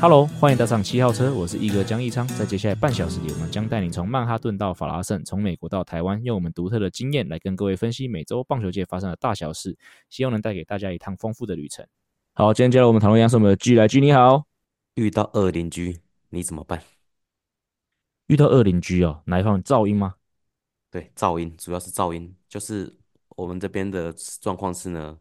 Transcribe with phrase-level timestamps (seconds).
[0.00, 2.26] Hello，欢迎搭上七号车，我是一哥江一昌。
[2.28, 9.76] 在接下来半小时里，我们将带你从曼哈顿到法拉盛，从美国到台湾，用我们独特的经验来跟各位分析美洲棒球界发生的大小事，
[10.08, 11.86] 希望能带给大家一趟丰富的旅程。
[12.32, 14.46] 好，今天加入我们讨论一样是我们的 G 来 G，你好。
[14.94, 15.98] 遇到二邻居
[16.30, 16.82] 你怎么办？
[18.28, 20.14] 遇到二邻居哦，哪一方噪音吗？
[20.90, 22.90] 对，噪音主要是噪音，就是
[23.36, 24.10] 我们这边的
[24.40, 25.18] 状况是呢，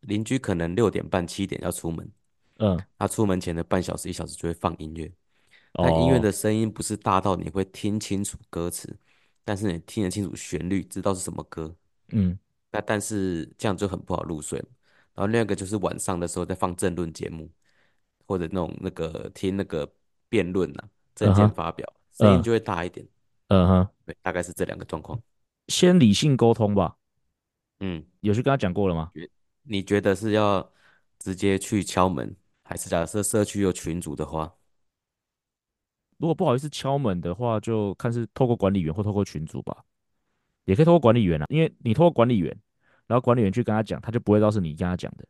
[0.00, 2.10] 邻居可能六点半七点要出门。
[2.62, 5.10] 嗯，他出门前的半小时一小时就会放音乐，
[5.74, 8.96] 那音乐的声音不是大到你会听清楚歌词，
[9.44, 11.74] 但是你听得清楚旋律，知道是什么歌。
[12.12, 12.38] 嗯，
[12.70, 14.60] 那但是这样就很不好入睡。
[15.14, 17.50] 然后另外一个就是晚上的时候在放政论节目，
[18.26, 19.92] 或者那种那个听那个
[20.28, 23.04] 辩论啊，政见发表，声音就会大一点。
[23.48, 25.20] 嗯哼，对，大概是这两个状况。
[25.66, 26.96] 先理性沟通吧。
[27.80, 29.10] 嗯，有去跟他讲过了吗？
[29.64, 30.72] 你觉得是要
[31.18, 32.36] 直接去敲门？
[32.72, 34.50] 还是假设社区有群组的话，
[36.16, 39.84] 如果不好意思敲门的话，就看是透过管理员或透过群组吧，
[40.64, 42.48] 也可以透过管理员啊，因为你透过管理员，
[43.06, 45.28] 然后管理员去跟他讲，他就不会知道是你跟他讲的。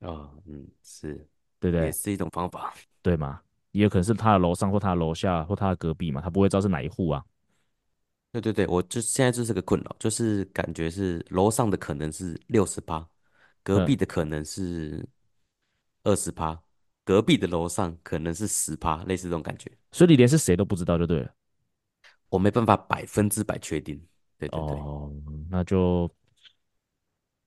[0.00, 1.14] 哦，嗯，是
[1.60, 1.86] 对不对？
[1.86, 3.40] 也是一种方法，对吗？
[3.70, 7.24] 也有可能是他的楼上或他的楼下或他的隔壁嘛，他不会知道是哪一户啊。
[8.32, 13.08] 对对对，我就现在就是个困扰，就是感觉是楼上的可能是六十八，
[13.62, 15.08] 隔壁的可能是
[16.02, 16.60] 二十趴。
[17.04, 21.34] 隔壁的楼上可能是十趴，类似这种感觉，所以你连是谁都不知道就对了。
[22.30, 23.96] 我没办法百分之百确定。
[24.38, 25.12] 对对对，哦，
[25.50, 26.08] 那就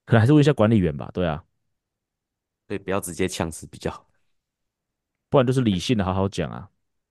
[0.05, 1.09] 可能还是问一下管理员吧。
[1.13, 1.43] 对啊，
[2.67, 4.07] 对，不要直接呛死比较好，
[5.29, 6.69] 不然就是理性的好好讲啊。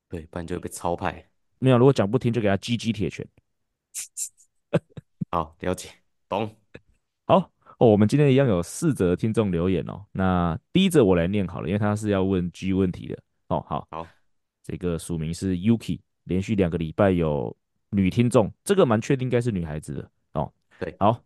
[0.09, 1.29] 对，不然就会被超派。
[1.59, 3.27] 没有，如果讲不听就给他鸡鸡铁拳。
[5.31, 5.91] 好，了解，
[6.29, 6.57] 懂。
[7.27, 7.56] 好。
[7.79, 10.03] 哦，我们今天一样有四则听众留言哦。
[10.13, 13.19] 那第一则我来念好了，因为他是要问 G 问题的。
[13.49, 14.07] 哦，好，好，
[14.63, 17.55] 这个署名是 Yuki，连续两个礼拜有
[17.91, 20.51] 女听众，这个蛮确定应该是女孩子的哦。
[20.81, 21.21] 对，好，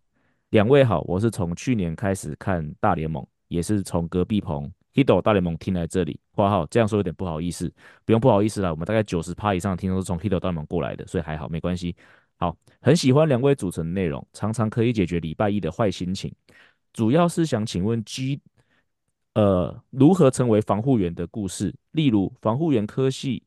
[0.50, 6.18] 两位好，我是从去年开始看大联盟，也是从隔壁棚 Hido 大联盟听来这里。
[6.34, 7.72] 括号这样说有点不好意思，
[8.04, 11.94] 不用不好意思啦，我们大概九十趴以上的听众是从 Hido 大联盟过来的，所以还好，没关系。
[12.40, 16.34] 好，很喜欢两位组成的内容，常常可以解决礼拜一的坏心情。
[16.90, 18.40] 主要是想请问 G，
[19.34, 23.42] 呃，如何成为防护员的故事，例如防护员科系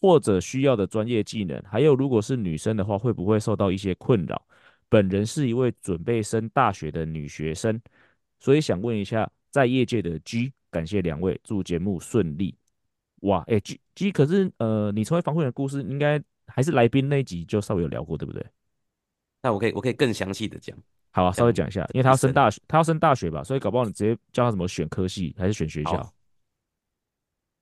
[0.00, 4.42] 或者需要的专业技能，还有如果是女生的话，会不会受到一些困扰？
[4.88, 7.78] 本人是一位准备升大学的女学生，
[8.40, 12.54] 所以想问一下在业界的 G，感谢两位，祝节目顺利。
[13.20, 16.18] 哇，哎，G G，可是呃，你成为防护员的故事应该。
[16.54, 18.44] 还是来宾那一集就稍微有聊过，对不对？
[19.42, 20.76] 那我可以我可以更详细的讲。
[21.10, 26.12] 好啊，稍微讲一下，因为他要升大学，他要升大学吧，所以搞不好你直接教他怎么选科系，还是选学校。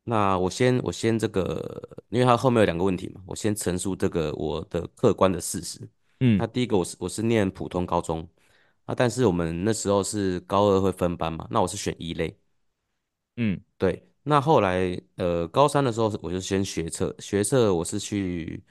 [0.04, 5.80] 那我先我先这个，因为他后面有两个问题嘛，我先陈述这个我的客观的事实。
[6.20, 8.28] 嗯，那第一个我是我是念普通高中
[8.84, 12.36] 啊，但是我们那时候是高二会分班嘛，那我是选一类。
[13.36, 14.06] 嗯，对。
[14.22, 18.62] 那后来，呃，高三的时候，我就先学测，学测我是去，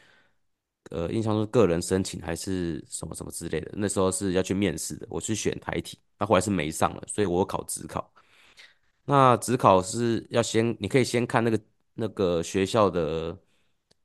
[0.89, 8.11] 呃，印象中个人申请还是什么什么之类的，那时候是要去面试的，我去选台体，那后来是没上了，所以我考职考。
[9.05, 11.59] 那职考是要先，你可以先看那个
[11.95, 13.37] 那个学校的，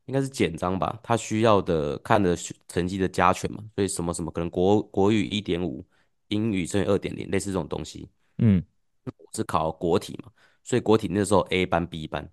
[0.07, 2.37] 应该是简章吧，他需要的看的
[2.69, 5.85] 成绩的加权嘛，所以什么什么可能国国语一点五，
[6.29, 8.09] 英语乘以二点零，类似这种东西。
[8.39, 8.65] 嗯，
[9.05, 10.31] 我是考国体嘛。
[10.63, 12.31] 所以国体那时候 A 班 B 班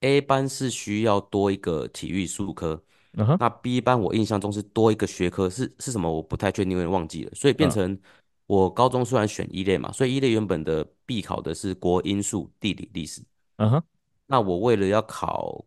[0.00, 2.82] ，A 班是需要多一个体育术科
[3.16, 3.36] ，uh huh.
[3.38, 7.30] 那 B 班我印象中是多一个学科，是是什么我不太确定，有点忘记了。
[7.34, 7.98] 所以变成
[8.46, 13.22] 我高中虽然选一类嘛，所以一类原本的必考的是国英数地理历史，
[13.56, 13.82] 嗯哼，
[14.26, 15.64] 那我为了要考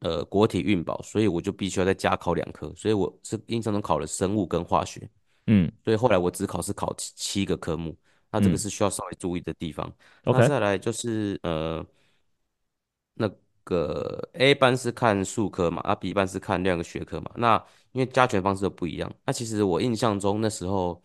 [0.00, 5.08] 呃国体运保，所以我就必须要再加考两科，所以我是印象中考了生物跟化学，
[5.46, 7.96] 嗯，所以后来我只考是考七七个科目。
[8.32, 9.92] 那这个是需要稍微注意的地方。
[10.22, 11.84] 嗯、那再来就是呃，
[13.14, 13.28] 那
[13.64, 17.30] 个 A 班是看数科嘛，啊 B 班是看两个学科嘛。
[17.36, 17.56] 那
[17.92, 19.12] 因为加权方式都不一样。
[19.24, 21.02] 那其实我印象中那时候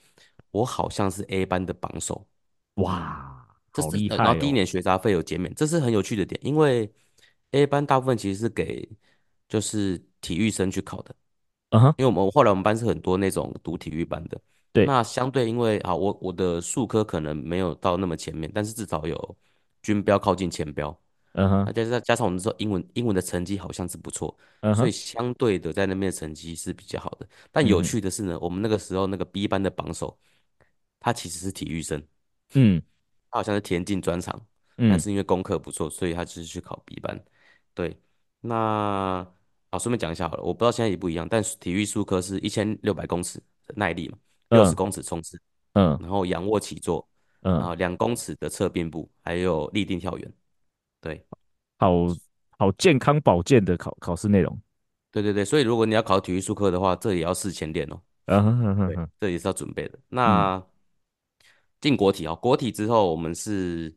[0.51, 2.25] 我好像是 A 班的榜首。
[2.75, 4.17] 哇，好厉害、哦！
[4.17, 6.39] 然后第一年学杂费有减免，这是很有趣的点。
[6.43, 6.91] 因为
[7.51, 8.87] A 班大部分其实是给
[9.47, 11.15] 就是体育生去考的。
[11.69, 14.39] 嗯哼，因为我们后来我们班是很多那种读体育班的。
[14.71, 19.37] 对，那相对因为啊，我我的数科可能没有到那么前面，但是至少有
[19.81, 20.97] 均标靠近前标。
[21.35, 27.27] 嗯哼，加上加上我们说英文英文的成绩好像是不错，嗯，所以相对的在那边的成绩是比较好的。
[27.51, 30.17] 但有趣的是呢，嗯、我们那个时候那个 B 班的榜首，
[30.99, 32.01] 他其实是体育生，
[32.53, 32.81] 嗯，
[33.29, 34.33] 他好像是田径专长，
[34.77, 37.21] 嗯，但是因为功课不错，所以他就是去考 B 班。
[37.73, 37.99] 对，
[38.39, 38.55] 那
[39.71, 44.17] 啊，顺便讲一下好了，我不知道现在也不一样，但是体育术科是一千六百公尺的耐力嘛，
[44.51, 45.37] 六十公尺冲刺，
[45.73, 47.05] 嗯，然后仰卧起坐，
[47.41, 50.33] 嗯，然后两公尺的侧辫部，还有立定跳远。
[51.77, 52.07] 对，好
[52.57, 54.59] 好健康保健的考考试内容。
[55.11, 58.01] 对对对，所以如果你要考体育术科的话，这也要事前练哦。
[58.25, 59.97] 嗯哼哼哼，对，这也是要准备的。
[60.09, 60.63] 那、嗯、
[61.79, 63.95] 进国体啊，国体之后我们是，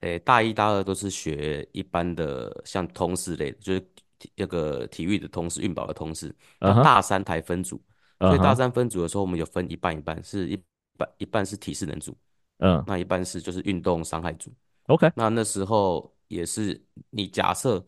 [0.00, 3.88] 诶，大一、大二都是学一般的，像通识类的，就是
[4.36, 6.32] 那个体育的通识、运保的通识。
[6.60, 7.82] 那大三才分组，
[8.18, 10.56] 嗯、所以大三分组的时候，我们有分一半一半，是一
[10.96, 12.16] 半一半是体适能组，
[12.58, 14.52] 嗯，那一半是就是运动伤害组。
[14.86, 16.13] OK，那那时候。
[16.34, 17.84] 也是你假设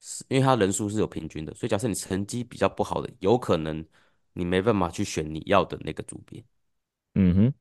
[0.00, 3.84] 是，因为他人数是有平均的，所以假设你成绩比较不好的，有可能
[4.32, 6.42] 你没办法去选你要的那个组别。
[7.14, 7.54] 嗯哼，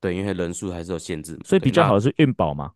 [0.00, 2.72] 对，因为人数还是有限制，所以比较好的是运保嘛？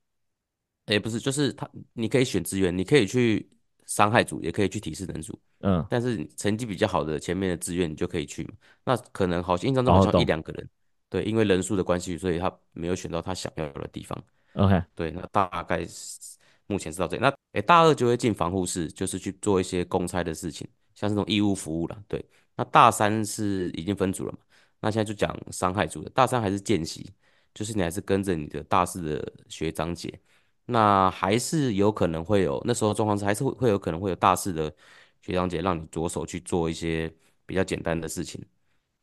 [0.86, 3.46] 哎，不是，就是他你可以选资源，你可以去
[3.84, 5.38] 伤害组，也可以去提示人组。
[5.60, 8.50] 嗯，但是成绩比较好的前面的志愿你就可以去嘛。
[8.84, 10.70] 那可能好像印象中好像一两个人，
[11.10, 14.24] 对，因为人数的关系，所以他没有选到他想要的地方。
[14.54, 16.38] OK，对，那大概是。
[16.66, 22.04] 目前是到这里，那诶、欸，大二就会进防护室，就是去做一些公差的事情，像这种义务服务了。
[22.08, 22.24] 对，
[22.56, 24.38] 那大三是已经分组了嘛？
[24.80, 26.10] 那现在就讲伤害组的。
[26.10, 27.12] 大三还是见习，
[27.52, 30.20] 就是你还是跟着你的大四的学长姐，
[30.66, 34.74] 那还是有可能会有那时候状况是还是会会有可能会有大四的
[35.22, 37.12] 学长姐让你着手去做一些
[37.46, 38.44] 比较简单的事情。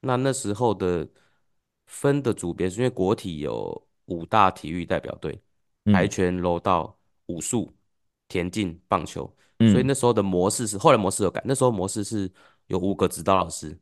[0.01, 1.07] 那那时候的
[1.87, 5.41] 分的组别是因为国体有五大体育代表队，
[5.85, 6.97] 跆拳、柔道。
[7.31, 7.71] 武术、
[8.27, 9.23] 田径、棒球，
[9.59, 11.41] 所以那时候的模式是，后来模式有改。
[11.45, 12.31] 那时候模式是
[12.67, 13.77] 有五个指导老师，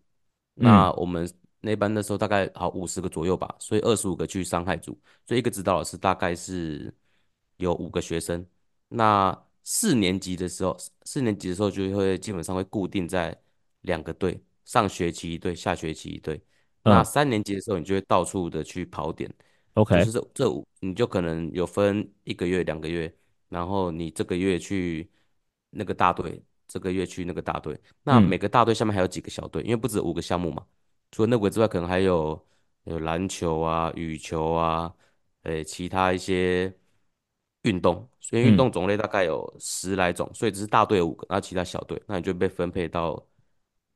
[0.56, 1.32] 那我们
[1.62, 6.94] 那班那时候大概好五十个左右吧，所以二十五个去伤害组，所以一个指导老师大概是
[7.58, 8.46] 有五个学生。
[8.88, 13.38] 那四年级的时候，四年级的时候就会基本上会固定在
[13.82, 16.42] 两个队，上学期一队，下学期一队。
[16.82, 19.32] 那三年级的时候，你就会到处的去跑点
[19.76, 23.14] ，OK，就是这这五你就可能有分一个月、两个月。
[23.50, 25.10] 然后你这个月去
[25.72, 30.66] 那个大队，这个月去那个大队，那每个大队下面还有几个小队，嗯、因为不止五个项目嘛。
[31.12, 32.40] 除了那个之外，可能还有
[32.84, 34.94] 有篮球啊、羽球啊，
[35.44, 36.72] 诶，其他一些
[37.64, 38.08] 运动。
[38.22, 43.20] 所以运动种类大概有十来种，嗯、所以只是大队有五个，那其他小队，那你就被分配到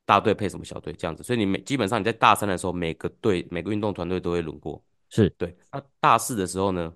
[0.05, 1.21] 大队配什么小队这样子。
[1.21, 4.83] 所以你每基本上你在大三的时候，每个队每个运动团队都会轮过。
[5.09, 5.55] 是对。
[5.71, 6.91] 那大四的时候呢？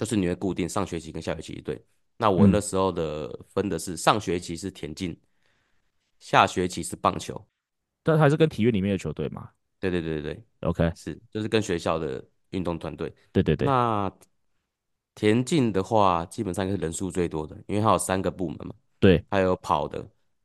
[0.00, 1.78] 就是你会固定上学期跟下学期一队，
[2.16, 5.14] 那我那时候的分的是上学期是田径，
[6.18, 7.38] 下学期是棒球，
[8.02, 9.50] 但还是跟体育里面的球队嘛？
[9.78, 13.14] 对对对对对，OK，是就是跟学校的运动团队。
[13.30, 13.66] 对对对。
[13.66, 14.10] 那
[15.14, 18.74] 田径的话，基本上是人数最多的，因为它有三个部门嘛。
[19.00, 19.98] 对，还有跑的，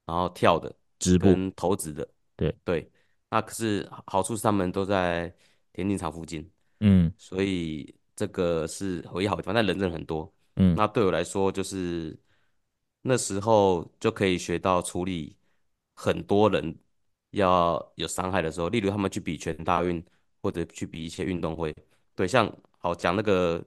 [0.06, 0.70] 然后跳的，
[1.00, 2.06] 直步跟投掷的。
[2.36, 2.92] 对对。
[3.30, 5.34] 那可是好处是他们都在
[5.72, 6.46] 田径场附近，
[6.82, 7.96] 嗯，所以。
[8.16, 10.32] 这个是唯一好的地方，但人真的很多。
[10.56, 12.18] 嗯，那对我来说，就是
[13.02, 15.36] 那时候就可以学到处理
[15.96, 16.74] 很多人
[17.32, 20.02] 要有伤害的时候，例如他们去比全大运
[20.42, 21.76] 或者去比一些运动会。
[22.16, 23.62] 对，像好讲那个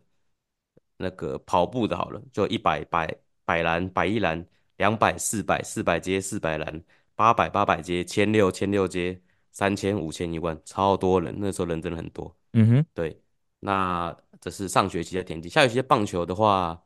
[0.96, 4.42] 那个跑步的，好了，就一百百百栏百一栏，
[4.78, 6.82] 两百四百四百接四百栏，
[7.14, 9.20] 八百八百接，千六千六接，
[9.52, 11.34] 三千五千一万，超多人。
[11.38, 12.34] 那时候人真的很多。
[12.54, 13.20] 嗯哼，对，
[13.60, 14.16] 那。
[14.40, 16.80] 这是上学期的田径，下学期的棒球的话，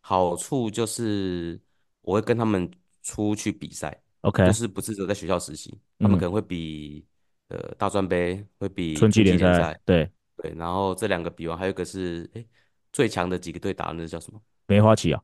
[0.00, 1.60] 好处就是
[2.02, 2.70] 我会跟他们
[3.02, 7.04] 出去比赛，OK，就是不是只有在学校实习，他们可能会比、
[7.48, 12.44] 嗯、呃大专杯，会比春季联赛，对对，然后这两个比完，还有一个是哎
[12.92, 14.40] 最强的几个队打的那个叫什么？
[14.66, 15.22] 梅花旗啊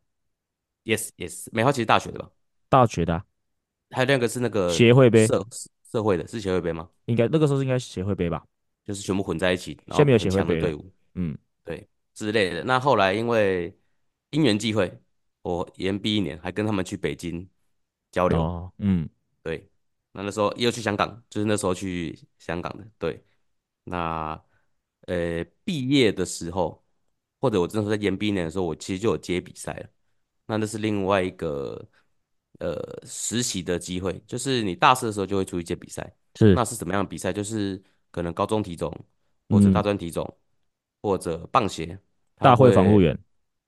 [0.84, 2.30] ，Yes Yes，梅花旗是大学的吧？
[2.68, 3.24] 大学的、啊，
[3.90, 5.46] 还有那个是那个协会杯，社
[5.90, 6.88] 社会的，是协会杯吗？
[7.06, 8.44] 应该那个时候是应该协会杯吧？
[8.84, 11.36] 就是全部混在一起，下面有协会杯的队伍，嗯。
[11.68, 13.78] 对之类的，那后来因为
[14.30, 14.90] 因缘际会，
[15.42, 17.46] 我延毕一年，还跟他们去北京
[18.10, 18.40] 交流。
[18.40, 19.06] 哦、嗯，
[19.42, 19.68] 对，
[20.12, 22.86] 那那时候又去香港，就是那时候去香港的。
[22.98, 23.22] 对，
[23.84, 24.42] 那
[25.02, 26.82] 呃毕业的时候，
[27.38, 29.88] 或者我那时候在延毕一年的时候，我其实就有接比赛了。
[30.46, 31.86] 那那是另外一个
[32.60, 36.16] 呃实习的机会，就是你大四的时候就会出去接比赛。
[36.36, 37.30] 是，那是什么样的比赛？
[37.30, 38.90] 就是可能高中体总。
[39.50, 40.36] 或者大专体总，嗯、
[41.00, 41.98] 或者棒协，
[42.36, 43.18] 大会防护员，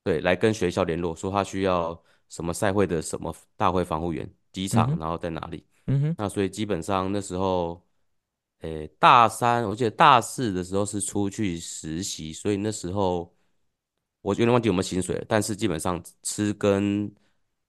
[0.04, 5.64] 对，来跟学校联络，说他需要什么赛会的什么大会防护员，机场，嗯、然后在哪里？
[5.86, 7.84] 嗯哼，那所以基本上那时候，
[8.60, 13.34] 诶，大三，我记得大四的时候是出去实习，所以那时候
[14.22, 17.10] 我有点忘记有没有薪水，但是基本上吃跟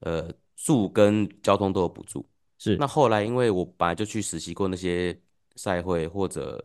[0.02, 2.28] 呃住跟交通都有补助。
[2.58, 5.20] 是，那后来因为我本来就去实习过那些
[5.56, 6.64] 赛会或者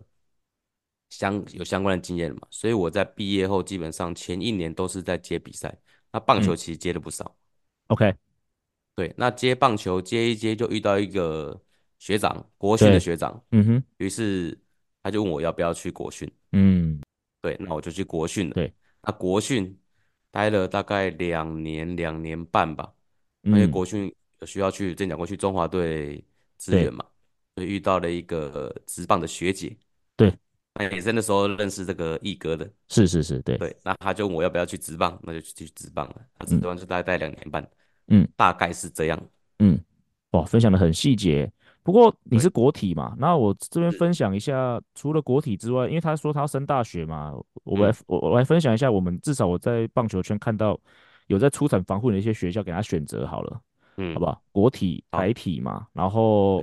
[1.10, 5.76] 相有相关的经验嘛，所以我在毕业后基本上前一年都是在接比赛。
[6.12, 7.24] 那棒球其实接的不少。
[7.24, 8.14] 嗯、OK。
[8.94, 11.60] 对，那接棒球接一接就遇到一个
[11.98, 14.58] 学长，国训的学长，嗯哼，于是
[15.02, 16.98] 他就问我要不要去国训，嗯，
[17.42, 18.72] 对，那我就去国训了，对，
[19.02, 19.78] 那国训
[20.30, 22.90] 待了大概两年两年半吧，
[23.42, 24.10] 嗯、因为国训
[24.46, 26.24] 需要去，正讲过去中华队
[26.56, 27.04] 支援嘛，
[27.54, 29.76] 所以遇到了一个职棒的学姐，
[30.16, 30.36] 对，那
[30.84, 37.66] 也是那时候认识这个毅哥的，是是是，对，对，那他就问我要不要去职棒，那就去职棒了，他职棒就大概待两年半。
[38.08, 39.20] 嗯，大概是这样。
[39.58, 39.80] 嗯，
[40.30, 41.50] 哇，分享的很细节。
[41.82, 43.14] 不过你是国体嘛？
[43.18, 47.32] 那我这边分享一下，除了国体之外，因为他说他要升大学嘛，
[47.64, 50.78] 我来、嗯、我我来分享一下，我们至少我在棒球圈看到
[51.28, 53.60] 有在出产防护的一些学校给他选择好了，
[53.98, 54.42] 嗯，好不好？
[54.50, 56.62] 国体、台体嘛，然后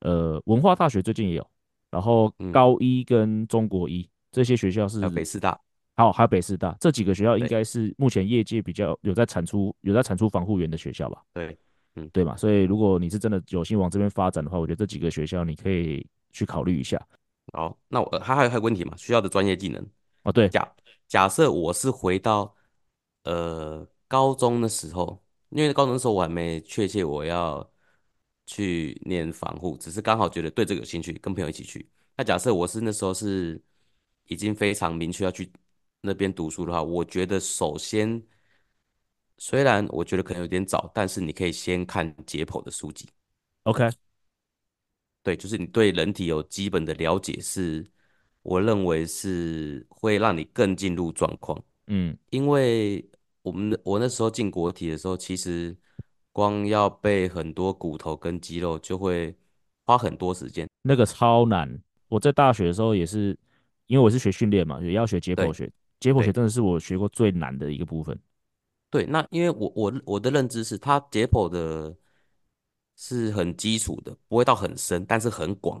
[0.00, 1.46] 呃文化大学最近也有，
[1.90, 5.58] 然后高一跟中国一、嗯、这些学校是北师大。
[5.96, 11.22] 好，还有北师大这几个学校，应该是目前业界比较有在产出有在产出防护员的学校吧？
[11.34, 11.58] 对，
[11.96, 12.34] 嗯，对嘛。
[12.36, 16.98] 所以如果你是真的有心往这边发展的话，我觉得这几个学校你可以去考虑一下。
[17.52, 18.94] 好，那我还还有还有问题吗？
[18.96, 19.86] 需要的专业技能？
[20.22, 20.72] 哦，对，假
[21.06, 22.54] 假设我是回到
[23.24, 27.69] 呃高中的时候，因为高中的时候我还没确切我要
[28.50, 31.88] 去念防护，只是刚好觉得对这个有兴趣，跟朋友一起去。
[32.16, 33.62] 那假设我是那时候是
[34.26, 35.50] 已经非常明确要去。
[36.02, 38.22] 那边读书的话，我觉得首先，
[39.36, 43.06] 虽然我觉得可能有点早，但是你可以先看解剖的书籍。
[43.64, 43.86] OK，
[45.22, 47.86] 对，就是你对人体有基本的了解，是
[48.40, 51.62] 我认为是会让你更进入状况。
[51.88, 53.06] 嗯，因为
[53.42, 55.76] 我们我那时候进国体的时候，其实
[56.32, 59.34] 光要背很多骨头跟肌肉，就会
[59.84, 60.68] 花很多时间。
[60.82, 61.80] 那个超难。
[62.08, 63.36] 我在大学的时候也是，
[63.86, 65.70] 因为我是学训练嘛，也要学解剖学。
[66.00, 68.18] 解剖学真的是我学过最难的一个部分。
[68.90, 71.94] 对，那因为我我我的认知是，它解剖的
[72.96, 75.80] 是很基础的，不会到很深，但是很广。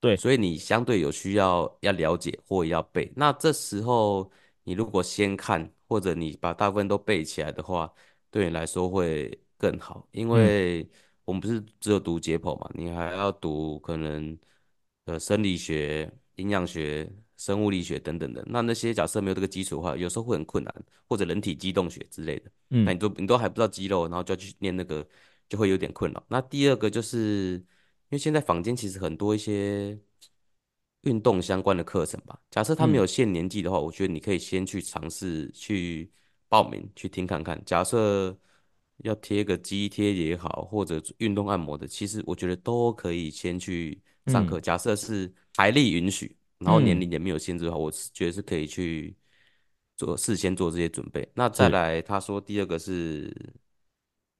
[0.00, 3.10] 对，所以你相对有需要要了解或要背。
[3.16, 4.30] 那这时候
[4.62, 7.92] 你如果先看，或者你把大部分都背起来的话，
[8.30, 10.06] 对你来说会更好。
[10.12, 10.88] 因为
[11.24, 14.38] 我们不是只有读解剖嘛，你还要读可能
[15.06, 17.10] 呃生理学、营养学。
[17.36, 20.72] 生物力学等等的，那那些假设没有这个基础的话，有时候会很困难，
[21.08, 25.04] 或者人体机动学之类的，嗯，那你都你都还不知道肌肉，然后就要去念那个，
[25.48, 26.24] 就会有点困扰。
[26.28, 29.98] 那第二个就是，因为现在坊间其实很多一些
[31.02, 36.10] 运动相关的课程吧，假设他没有限年纪的话，嗯，我觉得你可以先去尝试去
[36.48, 37.60] 报名去听看看。
[37.66, 38.34] 假设
[38.98, 44.58] 要贴个肌贴也好，或者运动按摩的，其实我觉得都可以先去上课。
[44.58, 46.36] 嗯，假设是财力允许。
[46.58, 49.14] 然后年龄也没有限制的话，嗯、我是觉得是可以去
[49.98, 51.28] 做事先做这些准备。
[51.34, 53.30] 那再来，他说第二个是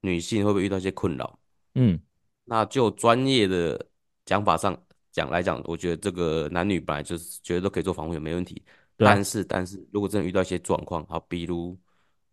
[0.00, 1.38] 女性会不会遇到一些困扰？
[1.74, 2.00] 嗯，
[2.44, 3.88] 那就专业的
[4.24, 4.80] 讲法上
[5.12, 8.62] 讲来讲，我觉得这个男女本来就是觉得都可以做防护也没问题。
[8.96, 11.76] 对啊、但是但是如果真的遇到一些状况，好，比如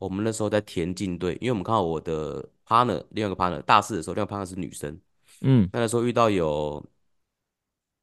[0.01, 4.99] 我们那时候在田径队，因为我们看到我的 partner 另外一个 partner 大四的时候，另外一个 partner 是女生，
[5.41, 6.83] 嗯，那个时候遇到有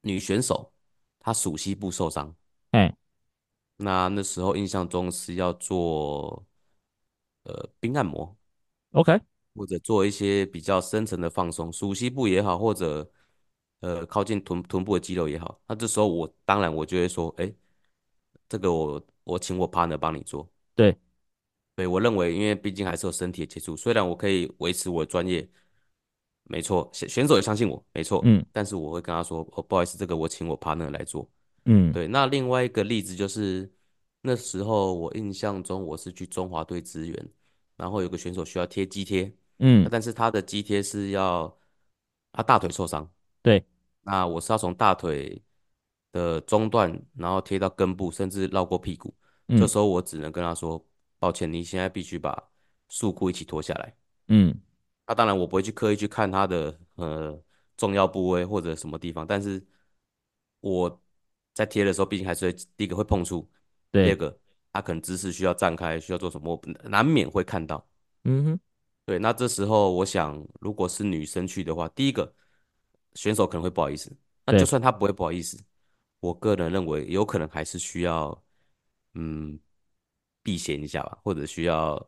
[0.02, 0.72] 女选手。
[1.20, 2.34] 她属膝部受伤，
[2.70, 2.96] 哎，
[3.76, 6.42] 那那时候印象中是要做
[7.42, 8.34] 呃冰按摩
[8.92, 9.20] ，OK，
[9.54, 13.10] 或者做一些比较深层的放松，属膝部也好，或者
[13.80, 15.60] 呃靠近臀臀部的肌肉也好。
[15.66, 17.52] 那这时候我当然我就会说，哎，
[18.48, 20.48] 这个我我请我 partner 帮你做。
[20.74, 20.96] 对，
[21.78, 25.48] 对，我认为因为毕竟还是有身体的接触，虽然我可以维持我的专业。
[26.42, 31.30] 没错，选选手也相信我，没错，嗯，但是我会跟他说，哦，不好意思，这个我请我 partner 来做，
[31.66, 32.08] 嗯，对。
[32.08, 33.70] 那另外一个例子就是，
[34.22, 37.28] 那时候我印象中我是去中华队支援，
[37.76, 41.56] 然后有个选手需要贴肌贴，嗯，但是他的肌贴是要
[42.32, 43.08] 他大腿受伤，
[43.40, 43.64] 对，
[44.02, 45.40] 那我是要从大腿
[46.10, 49.14] 的中段，然后贴到根部，甚至绕过屁股，
[49.46, 50.82] 嗯，这时候我只能跟他说，
[51.18, 52.50] 抱歉，你现在必须把
[52.88, 53.96] 束裤一起脱下来，
[54.28, 54.54] 嗯。
[55.06, 57.42] 那、啊、当然，我不会去刻意去看他的呃
[57.78, 59.66] 重要部位或者什么地方，但是
[60.60, 61.02] 我
[61.54, 63.48] 在贴的时候，毕竟还是会第一个会碰触，
[63.90, 64.38] 第二个
[64.70, 67.88] 他可能姿势需要站开，需要做什么，难免会看到。
[68.24, 68.60] 嗯哼，
[69.06, 72.30] 对，那这时候我想，如果是女生去的话，第一个
[73.14, 75.58] 选手可能会不好意思，那就算他不会不好意思，
[76.20, 78.44] 我个人认为有可能还是需要
[79.14, 79.58] 嗯
[80.48, 82.02] 避嫌一下吧，或者需要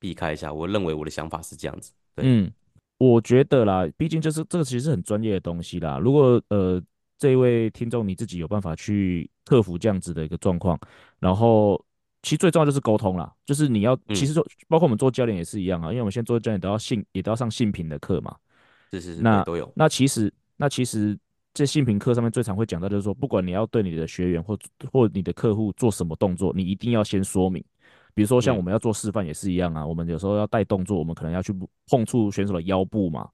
[0.00, 0.52] 避开一下。
[0.52, 1.92] 我认为我的想法是这样子。
[2.16, 2.52] 对，嗯，
[2.98, 5.98] 我觉得啦，毕竟就是这个其实是很专业的东西啦。
[5.98, 6.82] 如果呃。
[7.16, 10.78] 这一位听众，你自己有办法去克服这样子的一个状况，
[11.20, 11.82] 然后
[12.22, 18.36] 其实最重要就是沟通啦，就是你要，其实说包括我们做教练也是一样啊，因为我们现在做教练都要性，也都要上性平的课嘛，
[18.90, 19.72] 是是是，那都有。
[19.76, 21.16] 那其实那其实
[21.54, 24.58] 这性平课上面最常会讲到就是说，不管你要对你的学员或
[24.90, 27.64] 或你的客户做什么动作，你一定要先说明。
[28.14, 31.52] 比如说像我们要做示范也是一样啊，我们有时候要带动作，我们可能要去
[31.88, 33.28] 碰触选手的腰部嘛，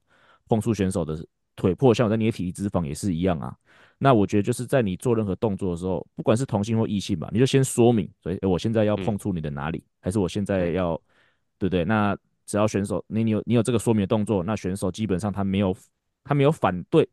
[0.47, 1.23] 碰触选手的
[1.55, 3.55] 腿，或者像我在捏体脂肪也是一样啊。
[3.99, 10.99] 那我觉得就是在你做任何动作的时候，不管是同性或异性吧，你就先说明，所以我现在要碰触你的哪里，嗯、还是我现在要，
[11.59, 11.85] 对不对？
[11.85, 15.75] 那只要选手你你有你有这个说明的动作，那选手基本上他没有
[16.23, 17.07] 他没有反对，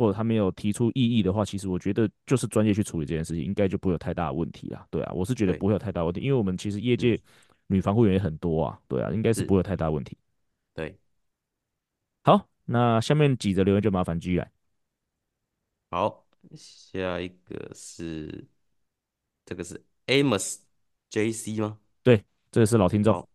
[0.00, 4.86] 或者他没有提出异议的话，其实我觉得就是专业去处理这件事情，应该就不会有太大的问题啊。
[4.90, 7.20] 对啊，我是觉得不会有太大问题，因为我们其实业界
[7.66, 10.16] 女防护员也很多啊，对啊，应该是不会有太大问题。
[10.74, 10.98] 对，
[12.22, 14.50] 好，那下面几则留言就麻烦 G 来。
[15.90, 16.26] 好。
[16.56, 18.48] 下一个是
[19.44, 20.56] 这个是 Amos
[21.10, 21.78] JC 吗？
[22.02, 23.28] 对，这个是老听众。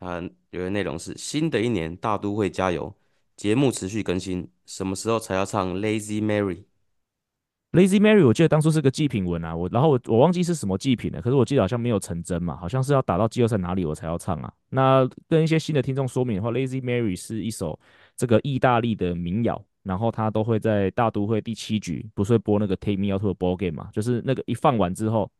[0.00, 2.94] 啊，留言内容是新的一年大都会加油，
[3.36, 14.52] 节目持续更新，什么时候才要唱 Lazy Mary？Lazy Mary，我记得当初是个祭品文啊，我然后我我忘记是什么祭品了，可是我记得好像没有成真嘛，好像是要打到季后赛哪里我才要唱啊。
[14.70, 17.78] 那跟一些新的听众说明的话，Lazy Mary 是一首
[18.16, 19.64] 这个意大利的民谣。
[19.86, 23.88] 然后他都会在大都会第七局，不是会播那个 Take Me Out to the Ball Game 嘛？
[23.92, 25.30] 就是那个一放完之后，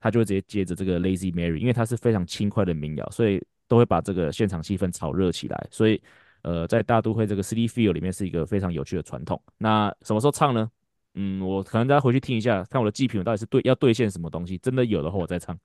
[0.00, 5.68] 他就会直接接着这个 Lazy Mary，因为它是非常轻快的民谣，所以都会把这个现场气氛炒热起来。
[5.70, 6.02] 所以，
[6.44, 9.42] 呃，在大都会这个 City Feel 里面是一个非常有趣的传统。
[9.58, 10.70] 那什么时候唱呢？
[11.14, 14.58] 嗯，我可能大家回去听一下，看我的祭品，我到底是对要兑现什么东西。
[14.58, 15.58] 真的有的话，我再唱。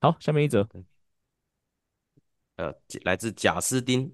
[0.00, 0.66] 好，下面一则，
[2.56, 2.74] 呃，
[3.04, 4.12] 来自贾斯丁。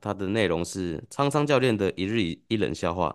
[0.00, 3.14] 他的内容是苍苍教练的一日一冷笑话，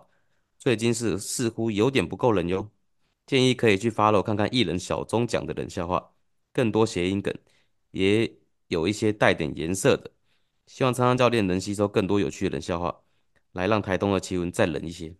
[0.58, 2.70] 最近是似乎有点不够冷哟，
[3.26, 6.12] 建议可以去 follow 看看艺人小钟讲的冷笑话，
[6.52, 7.34] 更多谐音梗，
[7.90, 8.32] 也
[8.68, 10.08] 有一些带点颜色的，
[10.68, 12.94] 希望苍苍教练能吸收更多有趣的冷笑话，
[13.52, 15.12] 来让台东的气温再冷一些。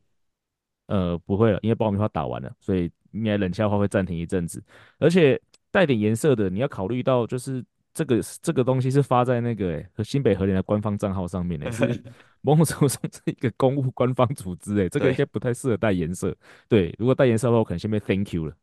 [0.86, 4.62] 呃，不会了，因为爆米花打完了，所以应该冷笑话会暂停一阵子，
[4.98, 7.64] 而且带点颜色的，你要考虑到就是。
[7.94, 12.00] 这个这个东西是发在那个诶和新北和联的官方账号上面的， 是
[12.42, 16.32] 某种程度上是一个公务官方组织诶，这个应该不太适合带颜色。
[16.68, 18.54] 对，如果带颜色的话，我可能先被 Thank you 了，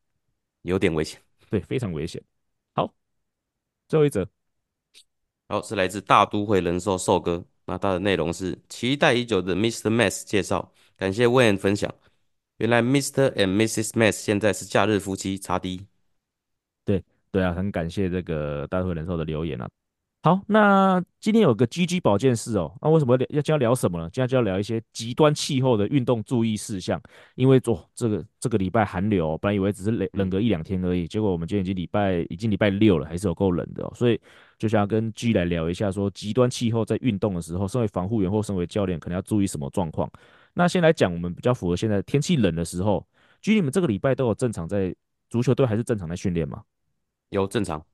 [0.61, 1.19] 有点危险。
[1.49, 2.23] 对，非常危险。
[2.75, 2.93] 好，
[3.89, 4.25] 最后一则，
[5.47, 9.89] 好，是来自大都会人寿寿哥，那他的内容是期待已久的 Mr.
[9.89, 11.93] Mess 介绍，感谢 Wayne 分享。
[12.57, 13.31] 原来 Mr.
[13.33, 13.89] and Mrs.
[13.91, 15.85] Mess 现在是假日夫妻，差低。
[17.31, 19.69] 对啊，很感谢这个大都会人寿的留言啊。
[20.25, 24.09] 好，那今天有个 GG 保健室哦，那为什么要要今天聊什么呢？
[24.11, 26.99] 今天就要聊一些极端气候的运动注意事项。
[27.35, 33.91] 因为做、哦、这个这个礼拜寒流、哦，本来以为只是冷冷个一两天而已，结果我们今天已经礼拜已经礼拜六了，还是有够冷的哦。
[33.93, 34.19] 所以
[34.57, 40.09] 就想要跟 G 来聊一下，说极端气候在运动的时候，身为防护员或身为教练，可能要注意什么状况。
[40.55, 43.05] 那先来讲，我们比较符合现在天气冷的时候
[43.43, 44.95] ，G 你们这个礼拜都有正常在
[45.29, 46.63] 足球队还是正常在训练吗？
[47.29, 47.85] 有正常，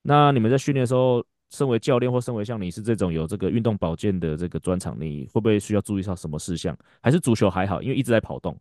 [0.00, 6.76] 那你们在训练的时候，身为教练或身为像你是这种有这个运动保健的这个专长，你会不会需要注意到什么事项？
[7.00, 8.58] 还是足球还好，因为一直在跑动？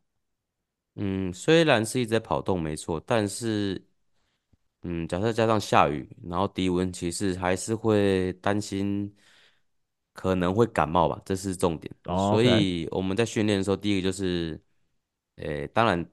[0.95, 3.83] 嗯，虽然是一直在跑动，没错，但是，
[4.83, 9.13] 嗯，假设加上下雨，然后低温，其实还是会担心
[10.13, 11.93] 可能会感冒吧，这是重点。
[12.05, 14.61] 哦，所以我们在训练的时候，第一个就是，
[15.37, 16.05] 诶，当然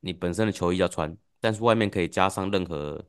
[0.00, 1.16] 你本身的球衣要穿。
[1.38, 3.04] 但是外面可以加上任何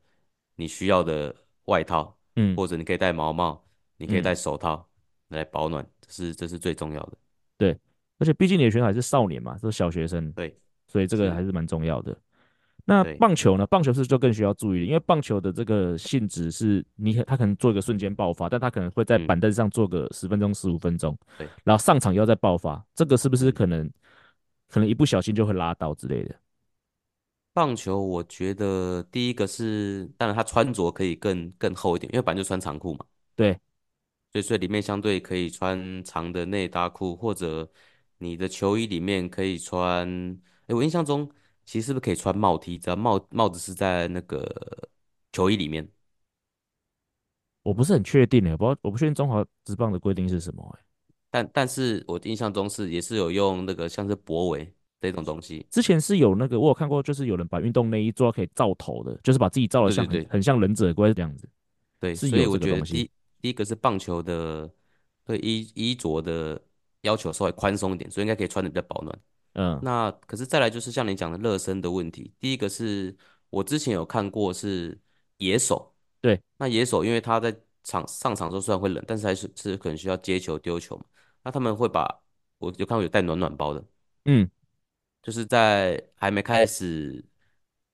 [0.55, 1.33] 你需要的
[1.65, 3.61] 外套，嗯，或者你可以戴毛帽，
[3.97, 4.87] 你可以戴手套
[5.27, 7.17] 来保暖，这是这是最重要的。
[7.57, 7.77] 对，
[8.19, 10.55] 而且毕竟你的选手还是少年嘛，是小学生，对，
[10.87, 12.17] 所以这个还是蛮重要的。
[12.85, 13.67] 那棒球呢？
[13.67, 23.91] 棒球是就更需要注意，因为棒球的这个性质是你他可能做一个瞬间爆发，但他可能会在板凳上做个十分钟、十五分钟，对，然后上场又要再爆发，这个是不是可能
[24.69, 26.35] 可能一不小心就会拉到之类的？
[27.57, 33.03] 棒球，我觉得第一个是，当然他穿着可以更更厚一点，因为本来就穿长裤嘛。
[33.35, 33.59] 对，
[34.31, 37.67] 所以所以里面相对可以穿长的内搭裤，或者
[38.19, 40.07] 你的球衣里面可以穿。
[40.67, 41.27] 哎，我印象中
[41.65, 42.77] 其实是不是可以穿帽 T？
[42.77, 44.87] 只要帽帽子是在那个
[45.31, 45.89] 球衣里面。
[47.63, 50.85] 我不是很确定诶，不知道我不确定中华职棒的规定是什么诶。
[51.31, 55.65] 但但是我印象中是也是有用那个像是脖围这种东西。
[55.69, 61.47] 之前是有那个我有看过，就是有人把运动内衣做到可以罩头的，就是把自己罩的像很，像忍者龟这样子。
[61.99, 63.09] 对，所以我觉得第
[63.41, 64.69] 第一个是棒球的
[65.25, 66.61] 对衣衣着的
[67.01, 69.19] 要求稍微宽松一点，所以应该可以穿的比较保暖。
[69.53, 72.31] 嗯，那可是再来就是像你讲的热身的问题。
[72.39, 73.15] 第一个是
[73.49, 74.95] 我之前有看过是
[75.37, 81.05] 野手，对，那野手因为他在场上场的时候虽然会冷，但是还是是可能需要接球丢球嘛。
[81.43, 82.07] 那他们会把
[82.59, 83.83] 我有看过有带暖暖包的，
[84.25, 84.47] 嗯，
[85.21, 87.23] 就是在还没开始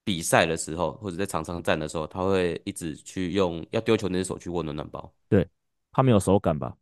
[0.04, 5.14] 比赛的时候，或者在场上站的时候，他会一直去用要丢球那只手去握暖暖包。
[5.30, 5.48] 对，
[5.92, 6.76] 他没有手感吧？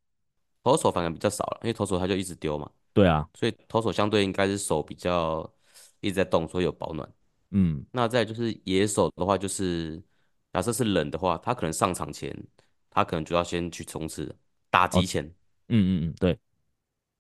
[0.64, 2.70] 投手反而比较少了，因为投手他就一直丢嘛。
[2.94, 5.50] 对啊，所以投手相对应该是手比较
[6.02, 7.10] 一直在动，所以有保暖。
[7.52, 10.02] 嗯，那再就是野手的话，就是
[10.54, 12.36] 假设是冷的话，他可能上场前，
[12.90, 14.36] 他可能就要先去冲刺
[14.70, 15.26] 打击前。
[15.26, 15.30] 哦、
[15.70, 16.38] 嗯嗯嗯，对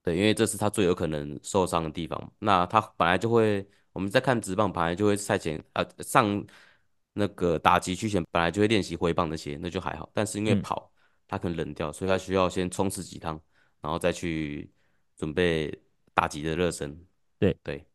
[0.04, 2.34] 对，因为这是他最有可能受伤的地方。
[2.40, 6.46] 那他本来就会，我们在看直棒，本来就会赛前啊上
[7.14, 10.10] 那个打击区前，本来就会练习挥棒那些，那就还好。
[10.14, 10.92] 但是因为跑，
[11.28, 13.40] 他可能冷掉，所以他需要先冲刺几趟，
[13.82, 14.70] 然后再去。
[15.18, 15.72] 准备
[16.16, 17.00] 打击的热身，
[17.38, 17.86] 对对，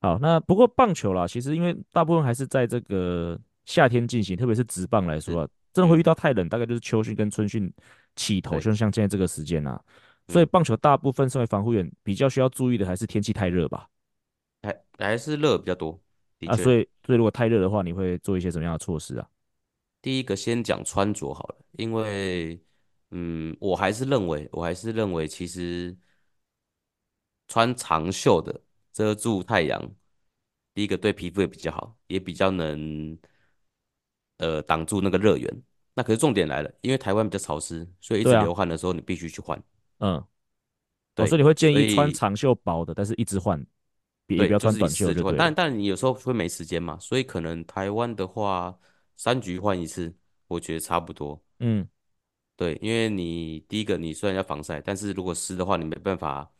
[0.00, 7.72] 好，那不过棒球啦，其实因为大部分还是在这个夏天进行，特别是职棒来说啊，真的会遇到太冷，大概就是秋训跟春训
[8.16, 9.80] 起头，就像现在这个时间啊，
[10.28, 13.88] 所以棒球大部分身为防护员比较需要注意的还是天气太热吧，
[14.62, 16.00] 还还是热比较多
[16.46, 19.28] 啊，所以所以如果太热的话，你会做一些什么样的措施啊？
[20.02, 22.60] 第一个先讲穿着好了，因为
[23.10, 25.96] 嗯，我还是认为，我还是认为其实。
[27.46, 28.58] 穿长袖的
[28.90, 29.94] 遮住太阳，
[30.72, 33.18] 第一个对皮肤也比较好，也比较能
[34.38, 35.62] 呃挡住那个热源。
[35.94, 39.62] 那可是重点来了，因为台湾比较潮湿，所以一直流汗的时候你必须去换。
[39.98, 40.24] 嗯，
[41.14, 43.58] 对，所以你会建议穿长袖薄的，但是一直换，
[44.26, 45.36] 也不要穿短袖就对。
[45.38, 48.78] 但但你有时候会没时间嘛，所以可能台湾的话
[49.16, 50.14] 三局换一次，
[50.46, 51.42] 我觉得差不多。
[51.58, 51.88] 嗯，
[52.56, 56.50] 对，因为你第一个你虽然要防晒，但是如果湿的话，你没办法。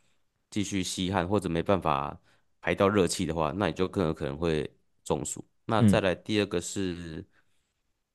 [0.51, 2.17] 继续吸汗或者没办法
[2.61, 5.45] 排到热气的话，那你就更有可能会中暑。
[5.65, 7.27] 那再来第二个是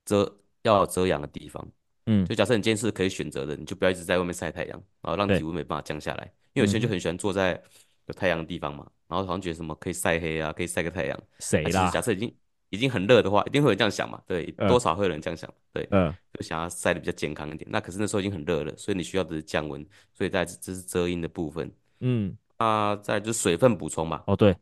[0.05, 1.69] 遮、嗯、要遮阳的地方，
[2.11, 6.23] 嗯，就假设你今天是可以选择的，你就不要一直在外面晒太阳，然后让体温没办法降下来。
[6.53, 7.61] 因为有些人就很喜欢坐在
[8.07, 11.19] 有太阳的地方嘛，然后好像觉得什么可以晒黑啊，可以晒个太阳。
[11.37, 11.91] 谁啦？
[11.91, 12.35] 假设已经
[12.69, 14.19] 已经很热的话，一定会有人这样想嘛？
[14.25, 15.53] 对，嗯、多少会有人这样想。
[15.71, 17.69] 对，嗯，就想要晒的比较健康一点。
[17.71, 21.71] 那可是那时候已经很热了，所以你需要的是降温，所以在这是遮阴的部分。
[21.99, 22.35] 嗯。
[22.57, 24.21] 啊，再就是水分补充嘛。
[24.27, 24.53] 哦，对，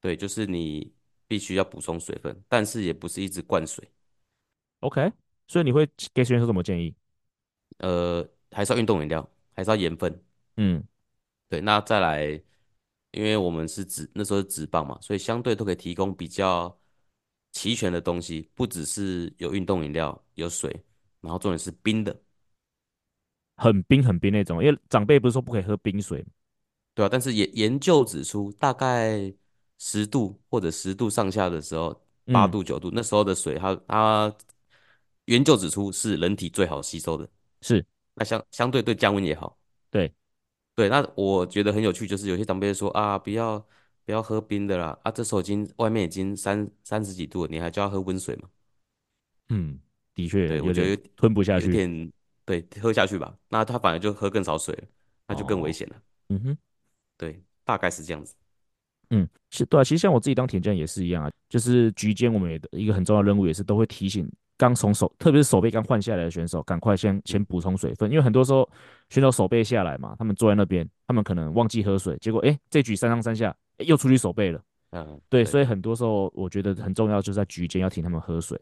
[0.00, 0.92] 对，就是你
[1.28, 3.88] 必须要补充水分，但是也不是一直灌水。
[4.80, 5.12] OK，
[5.52, 6.94] 所以你会给学员说什么建议？
[7.76, 10.24] 呃，还是要运动饮料，还是要盐分。
[10.56, 10.82] 嗯，
[11.50, 11.60] 对。
[11.60, 12.24] 那再来，
[13.10, 16.74] 因为我们是职那时候是职棒嘛，所以相对都可以提供比较
[17.50, 20.74] 齐全的东西，不只是有运动饮料、有水，
[21.20, 22.18] 然后重点是冰的，
[23.56, 24.64] 很冰很冰那种。
[24.64, 26.24] 因为长辈不是说不可以喝冰水。
[26.94, 29.30] 对啊，但是研研究指出，大概
[29.78, 34.36] 十度或者十度上下的时候，八度九度、嗯、那时候的水它，它它
[35.26, 37.28] 研究指出是人体最好吸收的，
[37.60, 39.56] 是那相相对对降温也好。
[39.90, 40.12] 对
[40.74, 43.58] 对，那我觉得很有趣，就是有些长辈说啊，不要
[44.04, 48.48] 不要喝冰的啦，啊，这时候已经外面已经三三十几度了，你还就要喝温水吗？
[49.50, 49.78] 嗯，
[50.14, 52.12] 的确，对我觉得吞不下去，有点
[52.44, 54.84] 对，喝下去吧，那他反而就喝更少水了，
[55.28, 55.96] 那就更危险了。
[55.96, 56.58] 哦、嗯哼。
[57.18, 58.34] 对，大概是这样子。
[59.10, 64.28] 嗯，是，对啊，其实像我自己当铁匠也是一样啊，就是局间我们也一个很重要的任务也是都会提醒
[64.62, 68.68] 刚从手，特别是手背刚换下来的选手，赶快先先补充水分，因为很多时候
[69.08, 74.62] 选手手背下来嘛，他们坐在那边，他们可能忘记喝水，结果哎，这局三上三下，哎，又出去手背了。
[74.90, 78.56] 嗯，对，对，所以很多时候我觉得很重要，就是在局间要请他们喝水。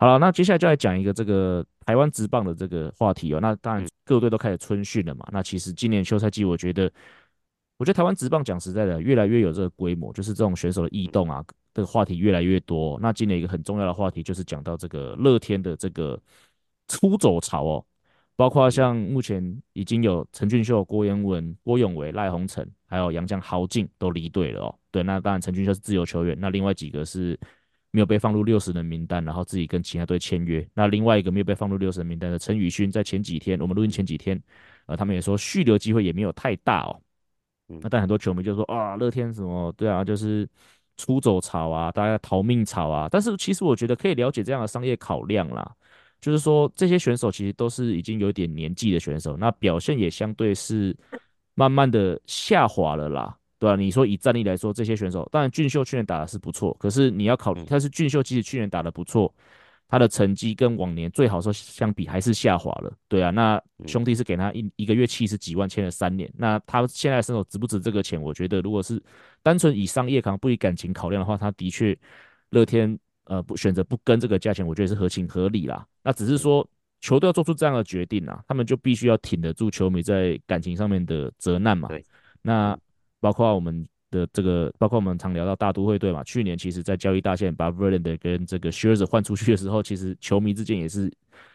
[0.00, 3.38] 好了，那接下来就来讲一个这个台湾职棒的这个话题哦。
[3.40, 6.90] 那当然各队都开始春训了嘛，那其实今年休赛季我觉得。
[7.78, 11.42] 我觉得台湾职棒讲实在的，越来越有这个规模，就是这种选手的异动啊，
[11.74, 12.98] 这个话题越来越多。
[13.00, 16.20] 那今年一个很重要的话题就是讲到这个乐天的这个
[16.88, 17.84] 出走潮哦，
[18.36, 24.74] 包括像目前已经有陈俊秀、郭彦文、郭永维、赖鸿成，还有杨将豪进都离队了哦。
[24.90, 27.38] 对，那当然陈俊秀是自由球员，那另外几个是
[27.90, 30.66] 没有被放入六十人名单，然后自己跟其他队签约。
[30.74, 34.42] 那另外一个没有被放入六十人名单的陈宇勋，在前几天我们录音前几天，
[34.86, 37.00] 呃，他们也说续留机会也没有太大哦。
[37.80, 40.46] 那但很多球迷就说啊，乐天什么对啊，就是
[40.96, 43.08] 出走潮啊，大家逃命潮啊。
[43.10, 45.70] 但是其实我觉得可以了解这样的商业考量啦，
[46.20, 50.96] 就是说这些选手其实都是已经有点年纪的选手，那表现也相对是
[51.54, 53.76] 慢慢的下滑了啦，对吧、啊？
[53.76, 59.32] 你说以战力来说，这些选手当然俊秀去年打的是不错，可是你要考虑，他是俊秀，其实去年打的不错。
[59.92, 68.18] 他的成绩跟往年最好说相比还是下滑了，对啊，那兄弟是给他一一个月七十几万，签了三年，那他现在身手值不值这个钱？
[68.18, 68.98] 我觉得如果是
[69.42, 71.94] 单纯以商业考不以感情考量的话，他的确
[72.48, 75.86] 乐天呃不选择不跟这个价钱，我觉得是合情合理啦。
[76.02, 76.66] 那只是说
[77.02, 81.88] 球队要做出这样的决定啊，他们就必须要挺得住球迷在感情上面的责难嘛。
[81.88, 82.02] 对，
[82.40, 82.74] 那
[83.20, 83.86] 包括我们。
[84.12, 91.12] 的这个，包括我们常聊到大都会队嘛，去年其实在交易大线把 Verlander 跟这个 Scherzer 换出去的时候，其实球迷之间也是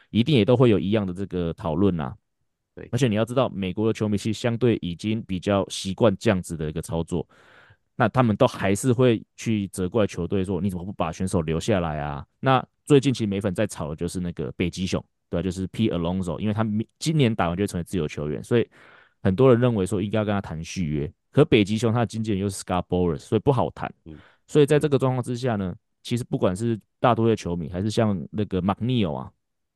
[0.09, 2.13] 一定也都会有一样的这个讨论呐。
[2.75, 7.27] 对，而且你要知道，美国的球迷其实相对已经比较习惯这样子的一个操作，
[7.95, 12.25] 那他们都还是会去责怪球队说，你怎么不把选手留下来啊？
[12.39, 16.65] 那最近其实美粉在吵的就是那个北极熊，对，就是 Pete Alonso，因为他
[16.99, 18.67] 今年打完就成为自由球员，所以
[19.23, 21.11] 很多人认为说应该要跟他谈续约。
[21.31, 23.91] 可北极熊它的经纪人又是 Scott Boras，所以不好谈。
[24.47, 29.31] 所以在这个状况之下呢，其实不管是大都会球迷，还是像那个 McNeil 啊，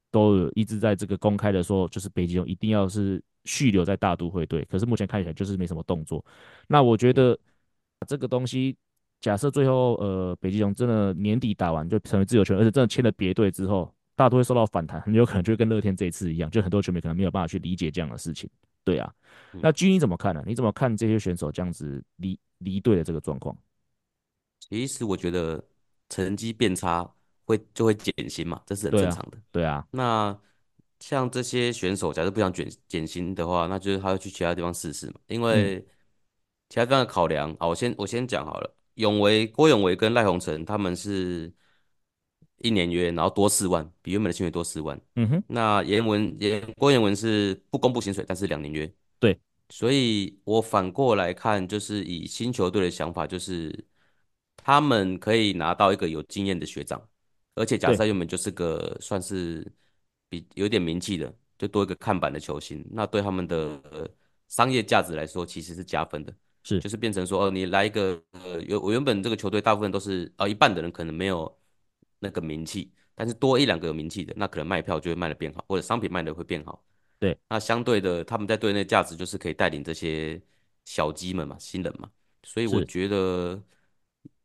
[0.10, 4.66] 都有一直在这个公开的说，就是北极熊一定要是续留在大都会队。
[4.72, 6.24] 可是目前看起来就是没什么动作。
[6.68, 7.38] 那我觉得
[8.08, 8.76] 这个东西，
[9.20, 18.50] 假设最后呃北极熊真的年底打完就成为自由球员，而且真的签了别队之后，大都会受到反弹，很有可能就会跟乐天这一次一样，就很多球迷可能没有办法去理解这样的事情。
[18.84, 19.14] 对啊，
[19.62, 20.44] 那 G 你怎么看呢？
[20.46, 23.56] 你怎么看这些选手这样子离离队的这个状况？
[24.60, 25.64] 其实我觉得
[26.10, 27.08] 成绩变差
[27.46, 29.38] 会就会减薪嘛，这是很正常的。
[29.52, 29.86] 对啊。
[29.92, 30.36] 那
[31.00, 35.16] 像这些选手，假设不想减减薪的话，那就是他要去其他地方试试嘛。
[35.28, 35.80] 因为
[36.70, 38.76] 其他地方的考量，啊，我先我先讲好了。
[38.96, 41.54] 永维、郭永维跟赖鸿成他们是。
[42.64, 45.00] 一年约，然后多四万，比原本的薪水多四万。
[45.16, 48.92] 嗯哼，那严文严郭严文是不公布薪水，但是两年约。
[49.20, 53.86] 对，所以我反过来看，就是以新球队的想法，就是
[54.58, 57.02] 他们可以拿到一个有经验的学长，
[57.56, 59.66] 而且假设原本就是个算是
[60.30, 63.82] 比有点名气的，就多一个看板的球星，那对他们的
[64.48, 66.34] 商业价值来说，其实是加分的。
[66.64, 71.52] 是，就是变成说，哦，你来一个呃，有我原本这个球队大部分都是哦，一半的人可能没有。
[72.24, 76.86] 那个名气，但是多一两个有名气的，那可能卖票就会卖得变好，或者商品卖得会变好。
[77.18, 80.40] 对，那相对的，他们在队内价值就是可以带领这些
[80.86, 82.08] 小鸡们嘛，新人嘛，
[82.44, 83.60] 所以我觉得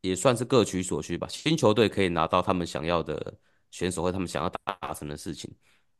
[0.00, 1.28] 也算是各取所需吧。
[1.28, 3.34] 新球队可以拿到他们想要的
[3.70, 5.54] 选手或他们想要达成的事情，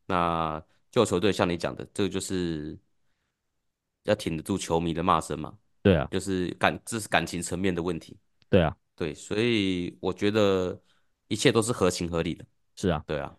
[0.07, 2.75] 那旧球队像你讲的，这个就是
[4.03, 5.55] 要挺得住球迷的骂声嘛。
[5.83, 8.17] 对啊，就是感这是感情层面的问题。
[8.49, 10.81] 对啊，对，所以我觉得。
[11.27, 13.35] 一切都是合情合理的，是啊，对啊，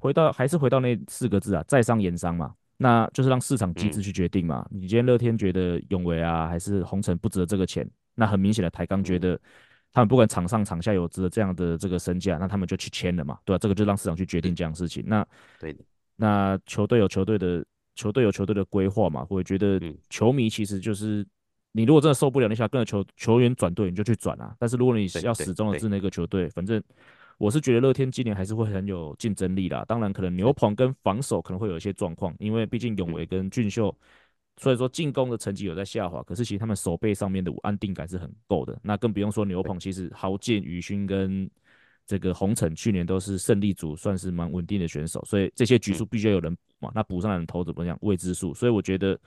[0.00, 4.66] 回到还是回到那四个字啊，在商言商嘛，那就是让市场机制去决定嘛。
[4.70, 9.38] 嗯、你今天乐天觉得永维啊，还是红尘不值得这个钱，那很明显的台钢觉得
[9.92, 13.58] 他们不管场上场下有值得这样的这个身价，那他们就去签了嘛，对吧、啊？
[13.58, 15.04] 这个就让市场去决定这样的事情。
[15.06, 15.26] 那
[15.60, 15.84] 对的，
[16.16, 19.80] 那球队有球队的球队有球队的规划嘛，我觉得
[20.10, 21.26] 球迷其实就是。
[21.74, 24.54] 你如果真的受不了，你想跟着球球员转队，你就去转啊。
[24.58, 26.82] 但是如果你要始终的是那个球队，反正
[27.38, 29.82] 我是觉得乐天今年还是会很有竞争力啦。
[29.88, 33.96] 当然，可能牛棚跟防守可能会有一些状况，因为毕竟永维跟俊秀，
[34.58, 36.22] 所以说进攻的成绩有在下滑。
[36.24, 38.78] 可是其实他们手背上面的安定感是很够的。
[38.82, 41.50] 那更不用说牛棚，其实豪健、禹勋跟
[42.06, 45.24] 这个鸿诚去年都是胜利组，算是蛮稳定的选手。
[45.24, 46.92] 所以这些局数必须要有人补嘛。
[46.94, 47.96] 那补上来的投怎么样？
[48.02, 48.52] 未知数。
[48.52, 49.18] 所以我觉得。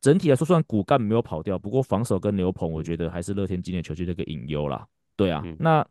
[0.00, 4.86] 整体来说，虽然骨干没有跑掉，不过防守跟牛棚，我觉得还是乐天今年球队的一个隐忧啦。
[5.16, 5.84] 对啊，嗯、那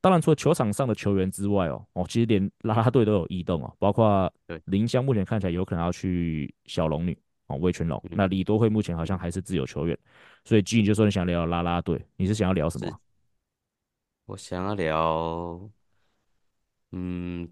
[0.00, 4.32] 当然除了球场上的球员之外哦，哦，其实连拉拉队都有异动哦，包括
[4.64, 7.16] 林香目前看起来有可能要去小龙女
[7.48, 8.00] 哦，魏全龙。
[8.04, 9.98] 嗯、那李多慧目前好像还是自由球员，
[10.44, 13.00] 所以你就说你想聊拉拉队，你是想要聊什么？
[14.24, 15.70] 我想要聊，
[16.92, 17.46] 嗯，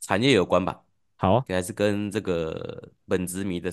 [0.00, 0.82] 产业有关吧。
[1.16, 3.70] 好啊，还是跟这个本职迷的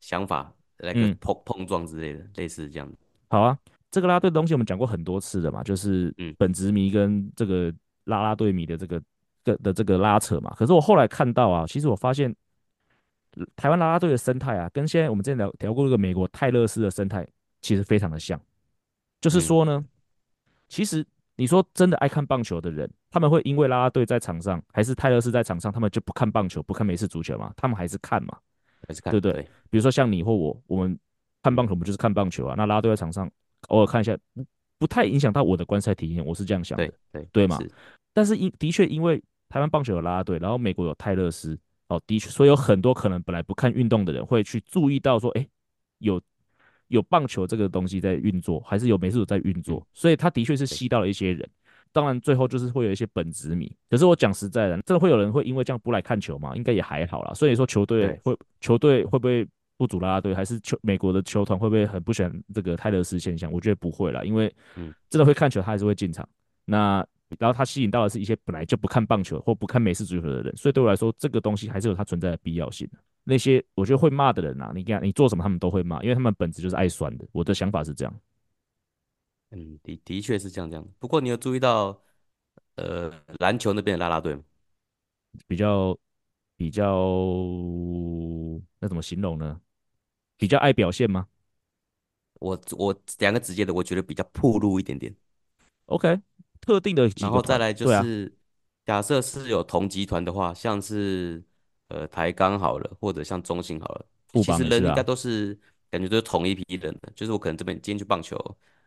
[0.00, 0.54] 想法。
[0.78, 2.90] 来个碰碰撞之类的，嗯、类似这样。
[3.28, 3.58] 好啊，
[3.90, 7.72] 这个拉拉队的东西我们讲过很多次的嘛，就是本职迷跟这个
[8.04, 9.02] 拉拉队迷的这个
[9.44, 10.54] 的的这个拉扯嘛。
[10.56, 12.34] 可是我后来看到啊，其实我发现
[13.54, 17.26] 台湾拉拉队的生态啊，跟现在我们之前聊聊过这个美国泰勒斯的生态
[17.60, 18.40] 其实非常的像。
[19.20, 19.88] 就是说呢，嗯、
[20.68, 21.04] 其实
[21.36, 27.52] 你说真的爱看棒球的人，他们会因为拉拉队在场上，还是泰勒斯在场上，他们就不看棒球，不看美式足球嘛？
[27.56, 28.38] 他们还是看嘛？
[28.88, 29.32] 还是看对不对？
[29.34, 30.98] 对，比如说像你或我，我们
[31.42, 32.54] 看棒球我们就是看棒球啊？
[32.56, 33.30] 那拉拉队在场上
[33.68, 34.16] 偶尔看一下，
[34.78, 37.58] 不太影响到我的观赛体验，我是这样想的，对对对嘛？
[38.14, 41.56] 但是因的确因为台湾棒球有拉拉队，然后美国有泰勒斯，
[41.88, 45.46] 哦，的确，所以有很多可能本来不看运动的人会去注意到说，哎，
[45.98, 46.20] 有
[46.88, 51.48] 有棒球这个东西在运作，还是有美式在运作，所以他的确是吸到了一些人。
[51.90, 56.54] 当然最后就是会有一些本职迷，可是我讲实在的，真的会有人会因为这样不来看球吗？
[56.54, 57.32] 应该也还好啦。
[57.32, 59.46] 所以说球队会球队会不会？
[59.78, 63.48] 不组啦啦队，还是球美国的球团会不会很不喜欢这个泰勒斯现象？
[63.52, 64.52] 我觉得不会啦，因为
[65.08, 66.28] 真的会看球，他还是会进场。
[66.64, 66.96] 那
[67.38, 72.90] 然后他吸引到的是一些本来就不看棒球或不看美式足球的人，所以对我来说，这个东西还是有它存在的必要性。
[73.22, 77.24] 那些我觉得会骂的人啊，你看你做什么，他们都会骂，因为他们本质就是爱酸的。
[77.30, 78.12] 我的想法是这样。
[79.50, 80.84] 嗯，的的确是这样这样。
[80.98, 81.96] 不过你有注意到，
[82.74, 84.42] 呃，篮球那边的拉拉队吗？
[85.46, 85.96] 比较
[86.56, 86.98] 比较，
[88.80, 89.60] 那怎么形容呢？
[90.36, 91.26] 比较爱表现吗？
[92.40, 95.12] 我我两个直接的，我觉得比较暴露一点点。
[95.86, 96.20] OK，
[96.60, 98.32] 特定的，然后再来就是，
[98.84, 101.42] 假设是有同集团的话，像是
[101.88, 105.58] 呃台钢好了，或者像中信好了，其实人应该都是
[105.90, 107.10] 感觉都是同一批人的。
[107.16, 108.36] 就是我可能这边今天去棒球，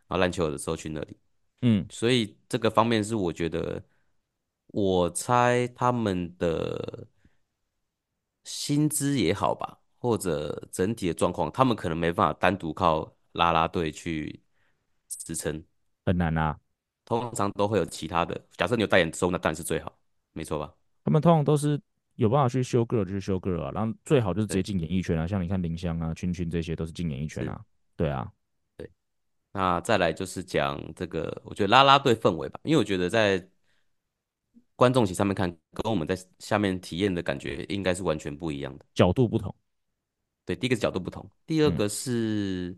[0.08, 1.16] 然后篮球的时候去那里，
[1.60, 3.82] 嗯，所以这个方面是我觉得，
[4.68, 7.06] 我猜他们的
[8.44, 9.78] 薪资也好吧。
[10.02, 14.42] 或者整体的状况，他们可能没办法单独靠拉拉队去
[15.08, 15.62] 支撑，
[16.04, 16.58] 很难啊。
[17.04, 19.96] 通常都会有其他的，假设你有代言收，那当然是最好，
[20.32, 20.74] 没错吧？
[21.04, 21.80] 他们通常都是
[22.16, 27.64] 有办法去修 girl 就去修 girl 啊，然后最好就是直接进演艺圈啊，像你看林湘啊、群群这些都是进演艺圈啊。
[27.94, 28.28] 对啊，
[28.76, 28.90] 对。
[29.52, 33.48] 那再来就是讲这个，我觉得拉拉队氛围吧，因为我觉得在
[34.82, 39.54] 观众席上面看，跟我们在下面体验的感觉应该是完全不一样的，角度不同。
[40.44, 42.76] 对，第一个角度不同，第二个是，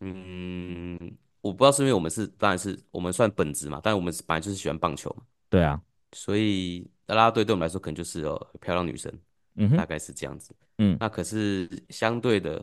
[0.00, 5.80] 嗯，嗯，我不知道是因为我们是，当然是我们算本职嘛，但是我们本来就是喜欢棒球嘛，对啊，
[6.12, 9.10] 所以啦啦队对我们来说可能就是哦漂亮女生，
[9.54, 12.62] 嗯，大概是这样子，嗯，那可是相对的，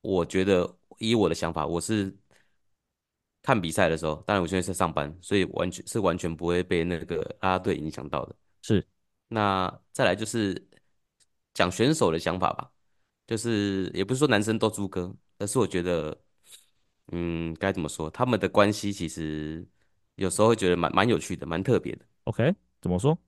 [0.00, 2.10] 我觉得以我的想法，我是
[3.44, 8.84] 看比赛的时候，当然我现在是上班，所以完全是完全不会被那个啦啦队影响到的，是，
[9.28, 10.60] 那再来就是
[11.52, 12.70] 讲选手的想法吧。
[13.26, 16.14] 就是也不是说男生都猪哥，而是我觉得，
[17.12, 18.10] 嗯，该怎么说？
[18.10, 19.66] 他们的关系其实
[20.16, 22.04] 有时候会觉得蛮蛮有趣的，蛮特别的。
[22.24, 23.18] OK，怎么说？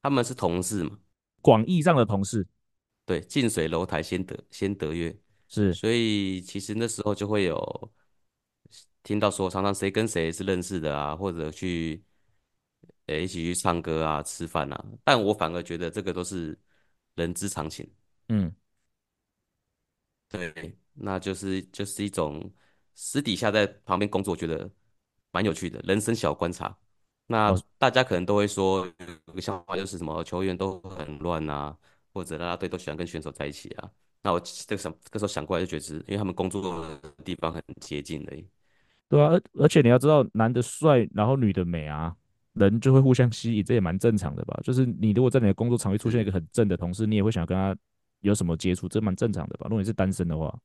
[0.00, 0.98] 他们是同事嘛？
[1.42, 2.46] 广义上的同事。
[3.04, 5.14] 对，近水楼台先得先得月。
[5.46, 5.74] 是。
[5.74, 7.92] 所以其实那时候就会有
[9.04, 12.02] 听到说，常常谁跟谁是认识的啊，或者去
[13.06, 14.84] 诶一起去唱歌啊、吃饭啊。
[15.04, 16.58] 但我反而觉得这个都是
[17.14, 17.88] 人之常情。
[18.28, 18.52] 嗯。
[20.28, 22.52] 对，那就是就是一种
[22.96, 24.68] 私底下在旁边工作，觉得
[25.30, 26.76] 蛮有趣的人生小观察。
[27.26, 28.84] 那大家可能都会说
[29.28, 31.76] 有个想法，就是什么球员都很乱啊，
[32.12, 33.88] 或者啦啦队都喜欢跟选手在一起啊。
[34.22, 38.44] 那我这个想这个时候想过来就觉得是，因为他们工作的地方很接近而已。
[39.08, 42.14] 对啊，而而且你要知道，男的帅，然后女的美啊，
[42.54, 44.58] 人就会互相吸引，这也蛮正常的吧？
[44.62, 47.76] 就是你如果在你的工作场域出现一个很正的同事，你也会想要跟他。
[48.20, 49.66] 有什么接触，这蛮正常的吧？
[49.68, 50.58] 如果你是单身的话，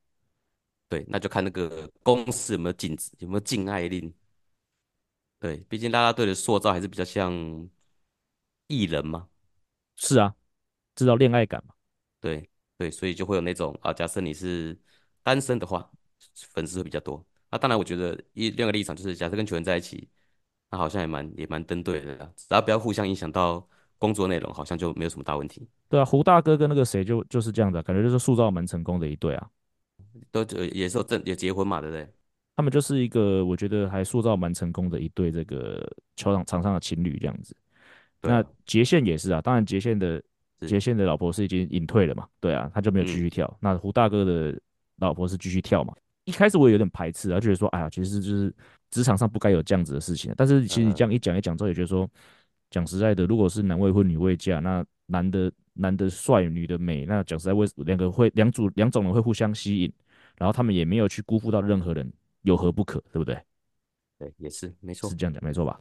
[0.88, 4.13] 对，那就看那个公司有没有禁止，有没有禁爱令。
[5.41, 7.34] 对，毕竟啦啦队的塑造还是比较像
[8.67, 9.28] 艺人嘛。
[9.97, 10.34] 是啊，
[10.95, 11.73] 制造恋爱感嘛？
[12.21, 14.80] 对对，所以就会有那种啊，假设你是
[15.21, 15.91] 单身的话，
[16.54, 17.21] 粉丝会比较多。
[17.51, 20.07] 那、啊、当然，我觉得一另外一个立场就是，假设跟球员在一起，
[20.69, 25.67] 那好像也蛮也蛮登对的，只要不要互相影响到工作内容，好像就没有什么大问题。
[25.89, 29.49] 对啊，胡大哥跟那个谁就就是这样的，感觉就是塑造蛮成功的一对啊，
[30.31, 32.07] 都也是有正也结婚嘛，对不对？
[32.55, 35.81] 他们就是一个我觉得还塑造蛮成功的一对这个
[36.17, 37.55] 球场场上的情侣这样子。
[38.21, 40.21] 啊、那杰宪也是啊，当然杰宪的
[40.67, 43.57] 杰宪的老婆是已经隐退了嘛，对啊，他就没有继续跳、嗯。
[43.62, 44.62] 那胡大哥的
[44.97, 45.93] 老婆是继续跳嘛。
[46.29, 48.53] 一开始我也有点排斥啊，觉得说哎呀，其实就是
[48.91, 50.34] 职场上不该有这样子的事情。
[50.38, 52.09] 但是其实你这样一讲一讲之后，也觉得说
[52.69, 55.51] 讲实在的，如果是男未婚女未嫁，那男的。
[55.82, 59.89] 男的帅，女的美，那讲实在，为两个会两组两种人会互相吸引，
[60.36, 62.11] 然后他们也没有去辜负到任何人，
[62.41, 63.41] 有何不可，对不对？
[64.17, 65.80] 对，也是没错，是这样讲，没错吧？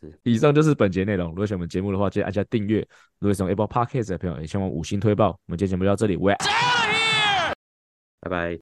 [0.00, 0.12] 是。
[0.24, 1.28] 以上就是本节内容。
[1.28, 2.80] 如果喜欢我们节目的话，记得按下订阅。
[3.20, 5.28] 如果喜欢 Apple Podcast 的朋友，也希望五星推爆。
[5.28, 6.16] 我们今天节目就到这里，
[8.18, 8.58] 拜拜。